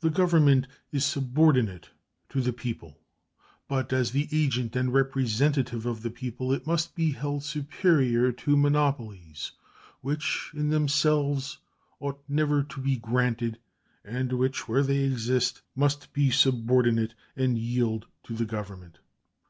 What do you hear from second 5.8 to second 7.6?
of the people, it must be held